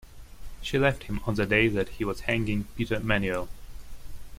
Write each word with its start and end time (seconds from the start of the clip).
She 0.63 0.79
left 0.79 1.03
him 1.03 1.21
on 1.27 1.35
the 1.35 1.45
day 1.45 1.67
that 1.67 1.89
he 1.89 2.03
was 2.05 2.21
hanging 2.21 2.63
Peter 2.75 2.99
Manuel. 2.99 3.47